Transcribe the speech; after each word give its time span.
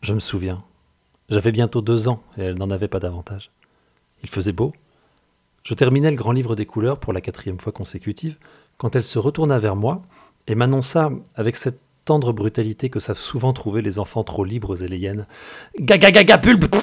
Je 0.00 0.12
me 0.14 0.20
souviens. 0.20 0.62
J'avais 1.28 1.52
bientôt 1.52 1.82
deux 1.82 2.08
ans 2.08 2.22
et 2.36 2.42
elle 2.42 2.58
n'en 2.58 2.70
avait 2.70 2.88
pas 2.88 3.00
davantage. 3.00 3.50
Il 4.22 4.28
faisait 4.28 4.52
beau. 4.52 4.72
Je 5.62 5.74
terminais 5.74 6.10
le 6.10 6.16
grand 6.16 6.32
livre 6.32 6.56
des 6.56 6.66
couleurs 6.66 6.98
pour 6.98 7.12
la 7.12 7.20
quatrième 7.20 7.60
fois 7.60 7.72
consécutive 7.72 8.38
quand 8.78 8.96
elle 8.96 9.02
se 9.02 9.18
retourna 9.18 9.58
vers 9.58 9.76
moi 9.76 10.02
et 10.46 10.54
m'annonça, 10.54 11.10
avec 11.34 11.56
cette 11.56 11.80
tendre 12.06 12.32
brutalité 12.32 12.88
que 12.88 13.00
savent 13.00 13.18
souvent 13.18 13.52
trouver 13.52 13.82
les 13.82 13.98
enfants 13.98 14.24
trop 14.24 14.44
libres 14.44 14.82
et 14.82 14.88
les 14.88 14.96
hyènes 14.96 15.26
Gaga 15.78 16.10
gaga 16.10 16.38
pulpe 16.38 16.74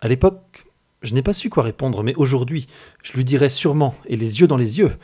À 0.00 0.06
l'époque, 0.06 0.66
je 1.02 1.14
n'ai 1.14 1.22
pas 1.22 1.32
su 1.32 1.50
quoi 1.50 1.64
répondre, 1.64 2.04
mais 2.04 2.14
aujourd'hui, 2.14 2.68
je 3.02 3.14
lui 3.14 3.24
dirais 3.24 3.48
sûrement, 3.48 3.96
et 4.06 4.16
les 4.16 4.40
yeux 4.40 4.46
dans 4.46 4.56
les 4.56 4.78
yeux 4.78 4.96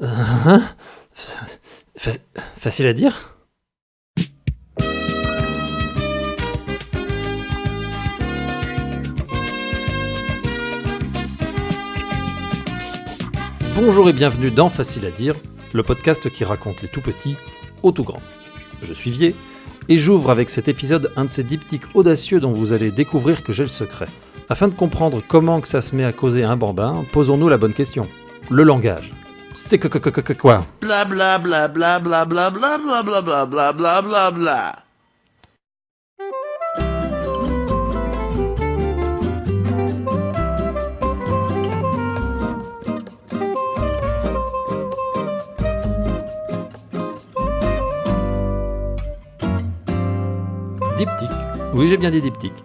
Hein? 0.00 0.62
Facile 2.56 2.86
à 2.86 2.92
dire? 2.92 3.37
Bonjour 13.80 14.08
et 14.08 14.12
bienvenue 14.12 14.50
dans 14.50 14.70
Facile 14.70 15.06
à 15.06 15.12
dire, 15.12 15.36
le 15.72 15.84
podcast 15.84 16.28
qui 16.30 16.42
raconte 16.42 16.82
les 16.82 16.88
tout 16.88 17.00
petits 17.00 17.36
aux 17.84 17.92
tout 17.92 18.02
grands. 18.02 18.20
Je 18.82 18.92
suis 18.92 19.12
Vier 19.12 19.36
et 19.88 19.98
j'ouvre 19.98 20.30
avec 20.32 20.50
cet 20.50 20.66
épisode 20.66 21.12
un 21.14 21.26
de 21.26 21.30
ces 21.30 21.44
diptyques 21.44 21.94
audacieux 21.94 22.40
dont 22.40 22.50
vous 22.50 22.72
allez 22.72 22.90
découvrir 22.90 23.44
que 23.44 23.52
j'ai 23.52 23.62
le 23.62 23.68
secret. 23.68 24.08
Afin 24.48 24.66
de 24.66 24.74
comprendre 24.74 25.22
comment 25.28 25.60
que 25.60 25.68
ça 25.68 25.80
se 25.80 25.94
met 25.94 26.04
à 26.04 26.12
causer 26.12 26.42
un 26.42 26.56
bambin, 26.56 27.04
posons-nous 27.12 27.48
la 27.48 27.56
bonne 27.56 27.72
question. 27.72 28.08
Le 28.50 28.64
langage. 28.64 29.12
C'est 29.54 29.78
que, 29.78 29.86
que, 29.86 30.32
quoi. 30.32 30.66
Diptyque. 50.98 51.30
Oui, 51.74 51.86
j'ai 51.86 51.96
bien 51.96 52.10
dit 52.10 52.20
diptyque. 52.20 52.64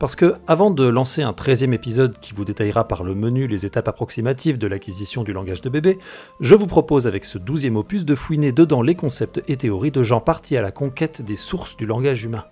Parce 0.00 0.16
que, 0.16 0.34
avant 0.48 0.72
de 0.72 0.82
lancer 0.82 1.22
un 1.22 1.30
13e 1.30 1.72
épisode 1.72 2.18
qui 2.18 2.34
vous 2.34 2.44
détaillera 2.44 2.88
par 2.88 3.04
le 3.04 3.14
menu 3.14 3.46
les 3.46 3.66
étapes 3.66 3.86
approximatives 3.86 4.58
de 4.58 4.66
l'acquisition 4.66 5.22
du 5.22 5.32
langage 5.32 5.60
de 5.60 5.68
bébé, 5.68 5.96
je 6.40 6.56
vous 6.56 6.66
propose 6.66 7.06
avec 7.06 7.24
ce 7.24 7.38
12e 7.38 7.76
opus 7.76 8.04
de 8.04 8.16
fouiner 8.16 8.50
dedans 8.50 8.82
les 8.82 8.96
concepts 8.96 9.44
et 9.46 9.56
théories 9.56 9.92
de 9.92 10.02
gens 10.02 10.20
partis 10.20 10.56
à 10.56 10.62
la 10.62 10.72
conquête 10.72 11.22
des 11.22 11.36
sources 11.36 11.76
du 11.76 11.86
langage 11.86 12.24
humain. 12.24 12.46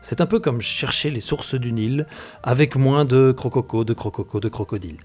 C'est 0.00 0.22
un 0.22 0.26
peu 0.26 0.40
comme 0.40 0.62
chercher 0.62 1.10
les 1.10 1.20
sources 1.20 1.56
du 1.56 1.72
Nil, 1.72 2.06
avec 2.42 2.74
moins 2.74 3.04
de 3.04 3.32
crococo, 3.32 3.84
de 3.84 3.92
crococo, 3.92 4.40
de 4.40 4.48
crocodile. 4.48 4.96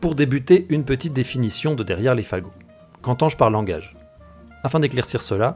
Pour 0.00 0.16
débuter, 0.16 0.66
une 0.70 0.82
petite 0.82 1.12
définition 1.12 1.76
de 1.76 1.84
derrière 1.84 2.16
les 2.16 2.24
fagots. 2.24 2.50
Qu'entends-je 3.00 3.36
par 3.36 3.50
langage? 3.50 3.94
Afin 4.64 4.80
d'éclaircir 4.80 5.22
cela, 5.22 5.54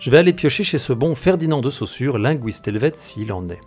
je 0.00 0.10
vais 0.10 0.16
aller 0.16 0.32
piocher 0.32 0.64
chez 0.64 0.78
ce 0.78 0.94
bon 0.94 1.14
Ferdinand 1.14 1.60
de 1.60 1.68
Saussure, 1.68 2.18
linguiste 2.18 2.66
helvète 2.66 2.98
s'il 2.98 3.34
en 3.34 3.46
est. 3.50 3.60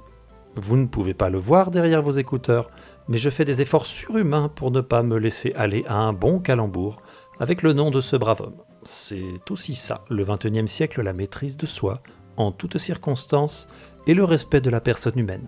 Vous 0.56 0.78
ne 0.78 0.88
pouvez 0.88 1.14
pas 1.14 1.30
le 1.30 1.38
voir 1.38 1.70
derrière 1.70 2.02
vos 2.02 2.12
écouteurs, 2.12 2.68
mais 3.08 3.20
je 3.20 3.30
fais 3.30 3.46
des 3.46 3.62
efforts 3.62 3.86
surhumains 3.86 4.50
pour 4.50 4.72
ne 4.72 4.82
pas 4.82 5.04
me 5.04 5.20
laisser 5.20 5.54
aller 5.56 5.84
à 5.88 5.98
un 5.98 6.12
bon 6.12 6.40
calembour 6.40 7.02
avec 7.40 7.62
le 7.62 7.74
nom 7.74 7.92
de 7.92 8.02
ce 8.02 8.16
brave 8.16 8.42
homme. 8.42 8.58
C'est 8.82 9.52
aussi 9.52 9.76
ça, 9.76 10.06
le 10.10 10.26
XXIe 10.26 10.68
siècle, 10.68 11.04
la 11.04 11.14
maîtrise 11.14 11.56
de 11.56 11.68
soi, 11.68 12.02
en 12.36 12.52
toutes 12.52 12.80
circonstances, 12.80 13.70
et 14.08 14.16
le 14.16 14.24
respect 14.24 14.60
de 14.60 14.72
la 14.72 14.82
personne 14.82 15.18
humaine. 15.20 15.48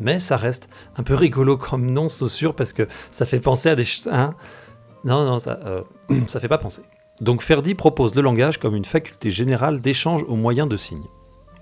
Mais 0.00 0.18
ça 0.18 0.36
reste 0.36 0.68
un 0.96 1.04
peu 1.04 1.14
rigolo 1.14 1.56
comme 1.56 1.88
nom, 1.88 2.08
Saussure, 2.08 2.56
parce 2.56 2.72
que 2.72 2.88
ça 3.12 3.26
fait 3.26 3.40
penser 3.40 3.68
à 3.68 3.76
des... 3.76 3.86
Hein? 4.10 4.34
Non, 5.04 5.24
non, 5.24 5.38
ça, 5.38 5.60
euh, 5.64 5.82
ça 6.26 6.40
fait 6.40 6.48
pas 6.48 6.58
penser. 6.58 6.82
Donc 7.20 7.42
Ferdi 7.42 7.74
propose 7.74 8.14
le 8.14 8.22
langage 8.22 8.58
comme 8.58 8.76
une 8.76 8.84
faculté 8.84 9.30
générale 9.30 9.80
d'échange 9.80 10.24
au 10.28 10.36
moyen 10.36 10.66
de 10.66 10.76
signes. 10.76 11.08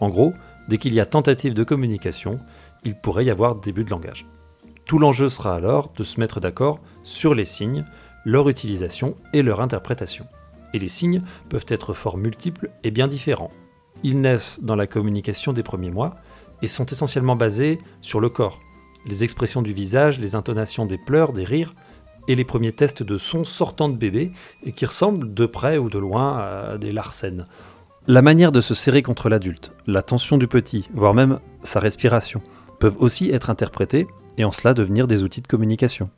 En 0.00 0.08
gros, 0.08 0.34
dès 0.68 0.78
qu'il 0.78 0.94
y 0.94 1.00
a 1.00 1.06
tentative 1.06 1.54
de 1.54 1.62
communication, 1.62 2.40
il 2.82 2.96
pourrait 2.96 3.24
y 3.24 3.30
avoir 3.30 3.54
début 3.54 3.84
de 3.84 3.90
langage. 3.90 4.26
Tout 4.84 4.98
l'enjeu 4.98 5.28
sera 5.28 5.54
alors 5.54 5.92
de 5.96 6.04
se 6.04 6.18
mettre 6.20 6.40
d'accord 6.40 6.80
sur 7.04 7.34
les 7.34 7.44
signes, 7.44 7.84
leur 8.24 8.48
utilisation 8.48 9.16
et 9.32 9.42
leur 9.42 9.60
interprétation. 9.60 10.26
Et 10.72 10.78
les 10.78 10.88
signes 10.88 11.22
peuvent 11.48 11.66
être 11.68 11.94
fort 11.94 12.18
multiples 12.18 12.70
et 12.82 12.90
bien 12.90 13.06
différents. 13.06 13.52
Ils 14.02 14.20
naissent 14.20 14.62
dans 14.62 14.76
la 14.76 14.88
communication 14.88 15.52
des 15.52 15.62
premiers 15.62 15.92
mois 15.92 16.16
et 16.62 16.68
sont 16.68 16.86
essentiellement 16.86 17.36
basés 17.36 17.78
sur 18.02 18.20
le 18.20 18.28
corps, 18.28 18.60
les 19.06 19.22
expressions 19.22 19.62
du 19.62 19.72
visage, 19.72 20.18
les 20.18 20.34
intonations 20.34 20.86
des 20.86 20.98
pleurs, 20.98 21.32
des 21.32 21.44
rires, 21.44 21.74
et 22.28 22.34
les 22.34 22.44
premiers 22.44 22.72
tests 22.72 23.02
de 23.02 23.18
sons 23.18 23.44
sortant 23.44 23.88
de 23.88 23.96
bébé 23.96 24.32
et 24.64 24.72
qui 24.72 24.86
ressemblent 24.86 25.32
de 25.32 25.46
près 25.46 25.78
ou 25.78 25.90
de 25.90 25.98
loin 25.98 26.38
à 26.38 26.78
des 26.78 26.92
larcènes. 26.92 27.44
La 28.06 28.22
manière 28.22 28.52
de 28.52 28.60
se 28.60 28.74
serrer 28.74 29.02
contre 29.02 29.28
l'adulte, 29.28 29.72
la 29.86 30.02
tension 30.02 30.36
du 30.36 30.46
petit, 30.46 30.88
voire 30.92 31.14
même 31.14 31.38
sa 31.62 31.80
respiration, 31.80 32.42
peuvent 32.78 32.96
aussi 32.98 33.30
être 33.30 33.50
interprétés 33.50 34.06
et 34.36 34.44
en 34.44 34.52
cela 34.52 34.74
devenir 34.74 35.06
des 35.06 35.22
outils 35.22 35.40
de 35.40 35.46
communication. 35.46 36.10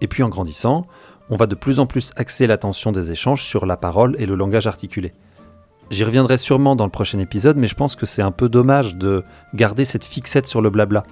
Et 0.00 0.06
puis 0.06 0.22
en 0.22 0.28
grandissant, 0.28 0.86
on 1.28 1.36
va 1.36 1.46
de 1.46 1.54
plus 1.54 1.80
en 1.80 1.86
plus 1.86 2.12
axer 2.16 2.46
l'attention 2.46 2.92
des 2.92 3.10
échanges 3.10 3.42
sur 3.42 3.66
la 3.66 3.76
parole 3.76 4.16
et 4.18 4.26
le 4.26 4.36
langage 4.36 4.66
articulé. 4.66 5.12
J'y 5.90 6.04
reviendrai 6.04 6.36
sûrement 6.38 6.76
dans 6.76 6.84
le 6.84 6.90
prochain 6.90 7.18
épisode, 7.18 7.56
mais 7.56 7.66
je 7.66 7.74
pense 7.74 7.96
que 7.96 8.06
c'est 8.06 8.22
un 8.22 8.30
peu 8.30 8.48
dommage 8.48 8.96
de 8.96 9.24
garder 9.54 9.84
cette 9.84 10.04
fixette 10.04 10.46
sur 10.46 10.60
le 10.60 10.70
blabla. 10.70 11.02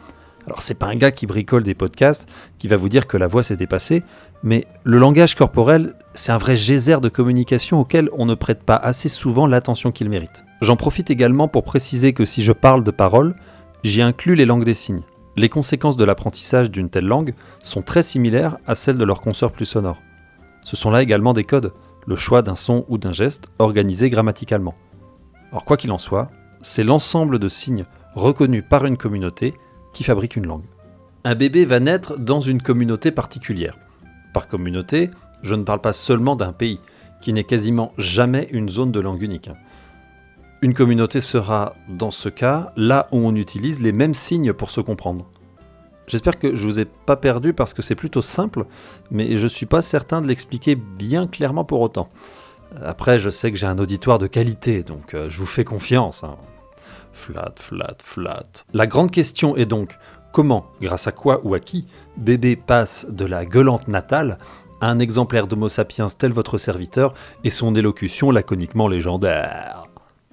Alors 0.47 0.63
c'est 0.63 0.75
pas 0.75 0.87
un 0.87 0.97
gars 0.97 1.11
qui 1.11 1.27
bricole 1.27 1.65
des 1.65 1.75
podcasts 1.75 2.29
qui 2.59 2.69
va 2.69 2.77
vous 2.77 2.89
dire 2.89 3.07
que 3.07 3.17
la 3.17 3.27
voix 3.27 3.43
s'est 3.43 3.57
dépassée, 3.57 4.05
mais 4.43 4.65
le 4.85 4.99
langage 4.99 5.35
corporel, 5.35 5.95
c'est 6.15 6.31
un 6.31 6.39
vrai 6.39 6.55
geyser 6.55 7.01
de 7.01 7.09
communication 7.09 7.81
auquel 7.81 8.09
on 8.13 8.27
ne 8.27 8.35
prête 8.35 8.63
pas 8.63 8.77
assez 8.77 9.09
souvent 9.09 9.47
l'attention 9.47 9.91
qu'il 9.91 10.09
mérite. 10.09 10.45
J'en 10.61 10.77
profite 10.77 11.11
également 11.11 11.49
pour 11.49 11.65
préciser 11.65 12.13
que 12.13 12.25
si 12.25 12.45
je 12.45 12.53
parle 12.53 12.85
de 12.85 12.93
parole, 12.93 13.35
j'y 13.83 14.03
inclus 14.03 14.37
les 14.37 14.47
langues 14.47 14.65
des 14.65 14.75
signes. 14.75 15.03
Les 15.37 15.49
conséquences 15.49 15.97
de 15.97 16.05
l'apprentissage 16.05 16.71
d'une 16.71 16.89
telle 16.89 17.07
langue 17.07 17.35
sont 17.63 17.83
très 17.83 18.03
similaires 18.03 18.57
à 18.67 18.75
celles 18.75 18.99
de 18.99 19.05
leurs 19.05 19.21
consoeurs 19.21 19.53
plus 19.53 19.67
sonores. 19.67 20.01
Ce 20.63 20.77
sont 20.77 20.91
là 20.91 21.03
également 21.03 21.35
des 21.35 21.45
codes, 21.45 21.73
le 22.07 22.17
choix 22.17 22.41
d'un 22.41 22.57
son 22.57 22.87
ou 22.89 22.99
d'un 22.99 23.13
geste 23.13 23.49
organisé 23.59 24.11
grammaticalement. 24.11 24.75
Alors 25.51 25.65
quoi 25.65 25.77
qu'il 25.77 25.93
en 25.93 25.99
soit, 25.99 26.31
c'est 26.63 26.85
l'ensemble 26.85 27.39
de 27.39 27.49
signes 27.49 27.85
reconnus 28.15 28.65
par 28.69 28.87
une 28.87 28.97
communauté 28.97 29.55
fabrique 30.05 30.37
une 30.37 30.47
langue. 30.47 30.65
Un 31.25 31.35
bébé 31.35 31.65
va 31.65 31.81
naître 31.81 32.19
dans 32.19 32.41
une 32.41 32.63
communauté 32.63 33.11
particulière. 33.11 33.79
Par 34.33 34.49
communauté, 34.49 35.11
je 35.43 35.55
ne 35.55 35.65
parle 35.65 35.81
pas 35.81 35.93
seulement 35.93 36.37
d'un 36.37 36.53
pays, 36.53 36.81
qui 37.21 37.33
n'est 37.33 37.45
quasiment 37.45 37.93
jamais 37.99 38.49
une 38.53 38.69
zone 38.69 38.93
de 38.93 39.01
langue 39.01 39.23
unique. 39.23 39.51
Une 40.63 40.75
communauté 40.75 41.21
sera, 41.21 41.75
dans 41.89 42.11
ce 42.11 42.29
cas, 42.29 42.73
là 42.77 43.09
où 43.13 43.19
on 43.19 43.35
utilise 43.35 43.83
les 43.83 43.93
mêmes 43.93 44.15
signes 44.15 44.53
pour 44.53 44.71
se 44.71 44.81
comprendre. 44.81 45.29
J'espère 46.07 46.39
que 46.39 46.55
je 46.55 46.63
vous 46.63 46.79
ai 46.79 46.85
pas 46.85 47.17
perdu 47.17 47.53
parce 47.53 47.75
que 47.75 47.83
c'est 47.83 47.97
plutôt 47.97 48.23
simple, 48.23 48.65
mais 49.11 49.37
je 49.37 49.47
suis 49.49 49.67
pas 49.67 49.83
certain 49.83 50.23
de 50.23 50.29
l'expliquer 50.29 50.77
bien 50.77 51.27
clairement 51.27 51.65
pour 51.65 51.81
autant. 51.81 52.09
Après, 52.85 53.19
je 53.19 53.31
sais 53.31 53.51
que 53.51 53.59
j'ai 53.59 53.67
un 53.67 53.79
auditoire 53.79 54.19
de 54.19 54.27
qualité, 54.27 54.83
donc 54.83 55.15
euh, 55.15 55.29
je 55.31 55.39
vous 55.39 55.47
fais 55.47 55.65
confiance. 55.65 56.25
hein. 56.25 56.37
Flat, 57.17 57.55
flat, 57.59 57.97
flat. 58.03 58.47
La 58.75 58.87
grande 58.87 59.11
question 59.11 59.57
est 59.57 59.65
donc 59.65 59.99
comment, 60.33 60.67
grâce 60.83 61.09
à 61.09 61.13
quoi 61.13 61.41
ou 61.45 61.55
à 61.55 61.61
qui, 61.61 61.87
bébé 62.19 62.57
passe 62.57 63.07
de 63.09 63.25
la 63.25 63.47
gueulante 63.47 63.89
natale 63.89 64.39
à 64.83 64.91
un 64.91 64.99
exemplaire 64.99 65.47
d'Homo 65.47 65.71
sapiens 65.71 66.09
tel 66.09 66.31
votre 66.31 66.59
serviteur 66.59 67.15
et 67.43 67.51
son 67.51 67.75
élocution 67.75 68.31
laconiquement 68.31 68.87
légendaire? 68.87 69.85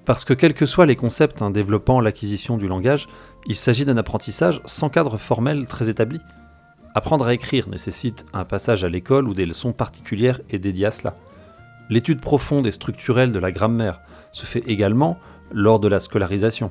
Parce 0.04 0.26
que 0.26 0.34
quels 0.34 0.52
que 0.52 0.66
soient 0.66 0.86
les 0.86 0.94
concepts 0.94 1.40
hein, 1.40 1.50
développant 1.50 2.00
l'acquisition 2.00 2.58
du 2.58 2.68
langage, 2.68 3.08
il 3.46 3.56
s'agit 3.56 3.86
d'un 3.86 3.96
apprentissage 3.96 4.60
sans 4.66 4.90
cadre 4.90 5.16
formel 5.16 5.66
très 5.66 5.88
établi. 5.88 6.20
Apprendre 6.94 7.26
à 7.26 7.34
écrire 7.34 7.68
nécessite 7.68 8.26
un 8.34 8.44
passage 8.44 8.84
à 8.84 8.90
l'école 8.90 9.26
où 9.26 9.34
des 9.34 9.46
leçons 9.46 9.72
particulières 9.72 10.40
est 10.50 10.58
dédiées 10.58 10.86
à 10.86 10.90
cela. 10.92 11.16
L'étude 11.88 12.20
profonde 12.20 12.66
et 12.66 12.70
structurelle 12.70 13.32
de 13.32 13.40
la 13.40 13.50
grammaire 13.52 14.00
se 14.32 14.44
fait 14.46 14.62
également 14.66 15.18
lors 15.52 15.80
de 15.80 15.88
la 15.88 16.00
scolarisation. 16.00 16.70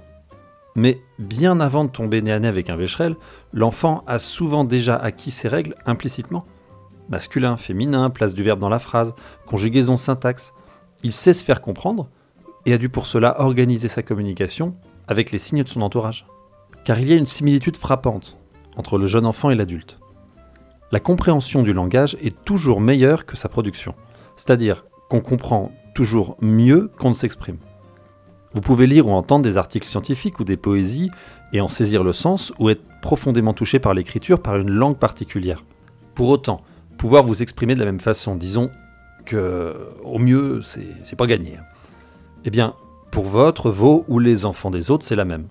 Mais 0.75 1.01
bien 1.19 1.59
avant 1.59 1.83
de 1.83 1.89
tomber 1.89 2.21
nez 2.21 2.31
à 2.31 2.39
nez 2.39 2.47
avec 2.47 2.69
un 2.69 2.77
Becherel, 2.77 3.15
l'enfant 3.53 4.03
a 4.07 4.19
souvent 4.19 4.63
déjà 4.63 4.95
acquis 4.95 5.31
ces 5.31 5.47
règles 5.47 5.75
implicitement. 5.85 6.45
Masculin, 7.09 7.57
féminin, 7.57 8.09
place 8.09 8.33
du 8.33 8.43
verbe 8.43 8.59
dans 8.59 8.69
la 8.69 8.79
phrase, 8.79 9.13
conjugaison, 9.45 9.97
syntaxe. 9.97 10.53
Il 11.03 11.11
sait 11.11 11.33
se 11.33 11.43
faire 11.43 11.61
comprendre 11.61 12.09
et 12.65 12.73
a 12.73 12.77
dû 12.77 12.89
pour 12.89 13.05
cela 13.05 13.39
organiser 13.39 13.87
sa 13.87 14.03
communication 14.03 14.75
avec 15.07 15.31
les 15.31 15.39
signes 15.39 15.63
de 15.63 15.67
son 15.67 15.81
entourage. 15.81 16.25
Car 16.85 16.99
il 16.99 17.07
y 17.07 17.13
a 17.13 17.17
une 17.17 17.25
similitude 17.25 17.77
frappante 17.77 18.37
entre 18.75 18.97
le 18.97 19.05
jeune 19.05 19.25
enfant 19.25 19.49
et 19.49 19.55
l'adulte. 19.55 19.99
La 20.91 20.99
compréhension 20.99 21.63
du 21.63 21.73
langage 21.73 22.17
est 22.21 22.43
toujours 22.43 22.81
meilleure 22.81 23.25
que 23.25 23.35
sa 23.35 23.49
production, 23.49 23.95
c'est-à-dire 24.35 24.85
qu'on 25.09 25.21
comprend 25.21 25.71
toujours 25.93 26.37
mieux 26.41 26.91
qu'on 26.99 27.09
ne 27.09 27.15
s'exprime. 27.15 27.57
Vous 28.53 28.61
pouvez 28.61 28.85
lire 28.85 29.07
ou 29.07 29.11
entendre 29.11 29.43
des 29.43 29.57
articles 29.57 29.87
scientifiques 29.87 30.39
ou 30.39 30.43
des 30.43 30.57
poésies 30.57 31.09
et 31.53 31.61
en 31.61 31.67
saisir 31.67 32.03
le 32.03 32.13
sens 32.13 32.53
ou 32.59 32.69
être 32.69 32.83
profondément 33.01 33.53
touché 33.53 33.79
par 33.79 33.93
l'écriture 33.93 34.41
par 34.41 34.57
une 34.57 34.69
langue 34.69 34.97
particulière. 34.97 35.63
Pour 36.15 36.29
autant, 36.29 36.61
pouvoir 36.97 37.23
vous 37.23 37.41
exprimer 37.41 37.73
de 37.75 37.79
la 37.79 37.85
même 37.85 37.99
façon, 37.99 38.35
disons 38.35 38.69
que 39.25 39.73
au 40.03 40.19
mieux, 40.19 40.61
c'est 40.61 41.15
pas 41.15 41.27
gagné. 41.27 41.57
Eh 42.45 42.49
bien, 42.49 42.75
pour 43.11 43.25
votre, 43.25 43.71
vos 43.71 44.05
ou 44.07 44.19
les 44.19 44.45
enfants 44.45 44.71
des 44.71 44.91
autres, 44.91 45.05
c'est 45.05 45.15
la 45.15 45.25
même. 45.25 45.47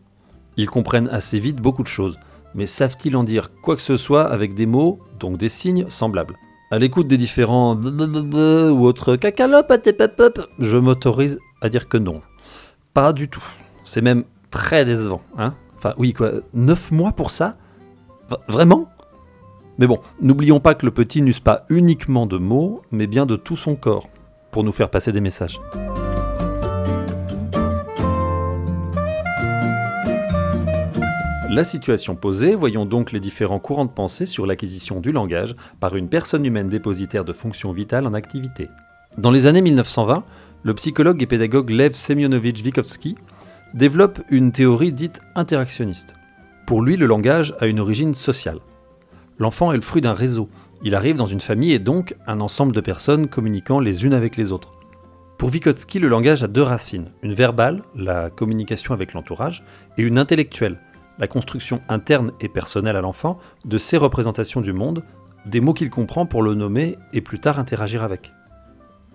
Ils 0.57 0.69
comprennent 0.69 1.09
assez 1.09 1.39
vite 1.39 1.61
beaucoup 1.61 1.83
de 1.83 1.89
choses, 1.89 2.19
mais 2.55 2.67
savent-ils 2.67 3.17
en 3.17 3.25
dire 3.25 3.51
quoi 3.63 3.77
que 3.77 3.83
ce 3.83 3.97
soit 3.97 4.25
avec 4.25 4.55
des 4.55 4.67
mots, 4.67 5.01
donc 5.19 5.39
des 5.39 5.49
signes, 5.49 5.87
semblables? 5.89 6.37
À 6.71 6.79
l'écoute 6.79 7.09
des 7.09 7.19
différents 7.19 7.75
ou 7.77 8.87
autres 8.87 9.17
cacalope, 9.17 9.73
je 10.59 10.79
m'autorise 10.79 11.39
à 11.61 11.69
dire 11.69 11.89
que 11.89 11.99
non. 11.99 12.23
Pas 12.95 13.13
du 13.15 13.29
tout. 13.29 13.45
C'est 13.85 14.03
même 14.03 14.25
très 14.51 14.85
décevant. 14.85 15.23
Hein 15.39 15.55
enfin, 15.77 15.95
oui, 15.97 16.13
quoi. 16.13 16.31
Neuf 16.53 16.91
mois 16.91 17.13
pour 17.13 17.31
ça? 17.31 17.57
Vraiment? 18.49 18.87
Mais 19.79 19.87
bon, 19.87 20.01
n'oublions 20.21 20.61
pas 20.61 20.75
que 20.75 20.85
le 20.85 20.93
petit 20.93 21.23
n'use 21.23 21.41
pas 21.41 21.65
uniquement 21.71 22.27
de 22.27 22.37
mots, 22.37 22.83
mais 22.91 23.07
bien 23.07 23.25
de 23.25 23.37
tout 23.37 23.57
son 23.57 23.77
corps, 23.77 24.09
pour 24.51 24.63
nous 24.63 24.73
faire 24.73 24.91
passer 24.91 25.11
des 25.13 25.23
messages. 25.23 25.61
La 31.49 31.65
situation 31.65 32.15
posée, 32.15 32.55
voyons 32.55 32.85
donc 32.87 33.13
les 33.13 33.21
différents 33.21 33.59
courants 33.59 33.85
de 33.85 33.91
pensée 33.91 34.27
sur 34.27 34.47
l'acquisition 34.47 35.01
du 35.01 35.13
langage 35.13 35.55
par 35.81 35.97
une 35.97 36.09
personne 36.09 36.45
humaine 36.45 36.69
dépositaire 36.69 37.25
de 37.25 37.33
fonctions 37.33 37.73
vitales 37.73 38.07
en 38.07 38.15
activité. 38.15 38.69
Dans 39.19 39.31
les 39.31 39.47
années 39.47 39.61
1920, 39.61 40.25
le 40.63 40.75
psychologue 40.75 41.23
et 41.23 41.27
pédagogue 41.27 41.69
Lev 41.69 41.93
Semyonovitch 41.93 42.63
Vygotsky 42.63 43.15
développe 43.75 44.23
une 44.31 44.53
théorie 44.53 44.91
dite 44.91 45.21
interactionniste. 45.35 46.15
Pour 46.67 46.81
lui, 46.81 46.97
le 46.97 47.05
langage 47.05 47.53
a 47.61 47.67
une 47.67 47.81
origine 47.81 48.15
sociale. 48.15 48.61
L'enfant 49.39 49.71
est 49.71 49.77
le 49.77 49.83
fruit 49.83 50.01
d'un 50.01 50.15
réseau. 50.15 50.49
Il 50.83 50.95
arrive 50.95 51.17
dans 51.17 51.27
une 51.27 51.43
famille 51.43 51.73
et 51.73 51.79
donc 51.79 52.17
un 52.27 52.41
ensemble 52.41 52.75
de 52.75 52.81
personnes 52.81 53.29
communiquant 53.29 53.81
les 53.81 54.07
unes 54.07 54.15
avec 54.15 54.39
les 54.39 54.51
autres. 54.51 54.71
Pour 55.37 55.51
Vygotsky, 55.51 55.99
le 55.99 56.09
langage 56.09 56.43
a 56.43 56.49
deux 56.49 56.63
racines, 56.63 57.11
une 57.23 57.35
verbale, 57.35 57.83
la 57.95 58.31
communication 58.31 58.95
avec 58.95 59.13
l'entourage, 59.13 59.63
et 59.99 60.03
une 60.03 60.19
intellectuelle, 60.19 60.81
la 61.19 61.27
construction 61.27 61.81
interne 61.91 62.33
et 62.41 62.49
personnelle 62.49 62.97
à 62.97 63.03
l'enfant 63.03 63.39
de 63.67 63.77
ses 63.77 63.99
représentations 63.99 64.63
du 64.63 64.73
monde, 64.73 65.05
des 65.45 65.61
mots 65.61 65.75
qu'il 65.75 65.91
comprend 65.91 66.25
pour 66.25 66.43
le 66.43 66.55
nommer 66.55 66.97
et 67.13 67.21
plus 67.21 67.41
tard 67.41 67.59
interagir 67.59 68.03
avec. 68.03 68.33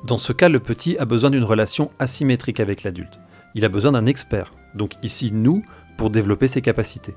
Dans 0.03 0.17
ce 0.17 0.31
cas, 0.33 0.49
le 0.49 0.59
petit 0.59 0.97
a 0.97 1.05
besoin 1.05 1.29
d'une 1.29 1.43
relation 1.43 1.89
asymétrique 1.99 2.59
avec 2.59 2.83
l'adulte. 2.83 3.19
Il 3.55 3.65
a 3.65 3.69
besoin 3.69 3.93
d'un 3.93 4.05
expert, 4.05 4.53
donc 4.75 4.93
ici 5.03 5.31
nous, 5.33 5.63
pour 5.97 6.09
développer 6.09 6.47
ses 6.47 6.61
capacités. 6.61 7.15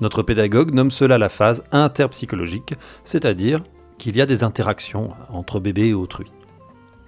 Notre 0.00 0.22
pédagogue 0.22 0.72
nomme 0.72 0.90
cela 0.90 1.18
la 1.18 1.28
phase 1.28 1.64
interpsychologique, 1.72 2.74
c'est-à-dire 3.04 3.62
qu'il 3.98 4.16
y 4.16 4.20
a 4.20 4.26
des 4.26 4.44
interactions 4.44 5.10
entre 5.28 5.60
bébé 5.60 5.88
et 5.88 5.94
autrui. 5.94 6.26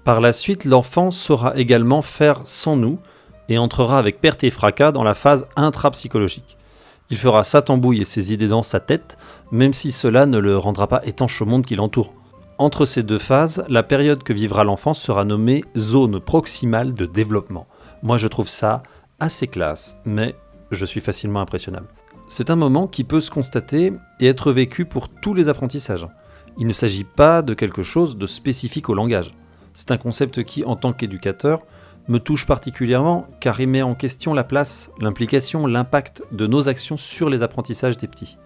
Par 0.04 0.20
la 0.20 0.32
suite, 0.32 0.64
l'enfant 0.64 1.10
saura 1.10 1.56
également 1.56 2.02
faire 2.02 2.40
sans 2.44 2.76
nous 2.76 2.98
et 3.48 3.58
entrera 3.58 3.98
avec 3.98 4.20
perte 4.20 4.44
et 4.44 4.50
fracas 4.50 4.92
dans 4.92 5.04
la 5.04 5.14
phase 5.14 5.46
intrapsychologique. 5.56 6.56
Il 7.10 7.16
fera 7.16 7.44
sa 7.44 7.62
tambouille 7.62 8.02
et 8.02 8.04
ses 8.04 8.32
idées 8.32 8.48
dans 8.48 8.62
sa 8.62 8.80
tête, 8.80 9.18
même 9.50 9.72
si 9.72 9.92
cela 9.92 10.26
ne 10.26 10.38
le 10.38 10.56
rendra 10.56 10.86
pas 10.86 11.00
étanche 11.04 11.40
au 11.42 11.46
monde 11.46 11.64
qui 11.64 11.76
l'entoure. 11.76 12.12
Entre 12.56 12.86
ces 12.86 13.02
deux 13.02 13.18
phases, 13.18 13.64
la 13.68 13.82
période 13.82 14.22
que 14.22 14.32
vivra 14.32 14.62
l'enfant 14.62 14.94
sera 14.94 15.24
nommée 15.24 15.64
zone 15.76 16.20
proximale 16.20 16.94
de 16.94 17.04
développement. 17.04 17.66
Moi 18.04 18.16
je 18.16 18.28
trouve 18.28 18.48
ça 18.48 18.84
assez 19.18 19.48
classe, 19.48 19.96
mais 20.04 20.36
je 20.70 20.84
suis 20.84 21.00
facilement 21.00 21.40
impressionnable. 21.40 21.88
C'est 22.28 22.50
un 22.50 22.56
moment 22.56 22.86
qui 22.86 23.02
peut 23.02 23.20
se 23.20 23.30
constater 23.30 23.92
et 24.20 24.26
être 24.28 24.52
vécu 24.52 24.84
pour 24.84 25.08
tous 25.08 25.34
les 25.34 25.48
apprentissages. 25.48 26.06
Il 26.56 26.68
ne 26.68 26.72
s'agit 26.72 27.02
pas 27.02 27.42
de 27.42 27.54
quelque 27.54 27.82
chose 27.82 28.16
de 28.16 28.26
spécifique 28.28 28.88
au 28.88 28.94
langage. 28.94 29.32
C'est 29.72 29.90
un 29.90 29.98
concept 29.98 30.44
qui, 30.44 30.64
en 30.64 30.76
tant 30.76 30.92
qu'éducateur, 30.92 31.60
me 32.06 32.18
touche 32.18 32.46
particulièrement 32.46 33.26
car 33.40 33.60
il 33.60 33.68
met 33.68 33.82
en 33.82 33.96
question 33.96 34.32
la 34.32 34.44
place, 34.44 34.92
l'implication, 35.00 35.66
l'impact 35.66 36.22
de 36.30 36.46
nos 36.46 36.68
actions 36.68 36.96
sur 36.96 37.30
les 37.30 37.42
apprentissages 37.42 37.98
des 37.98 38.06
petits. 38.06 38.38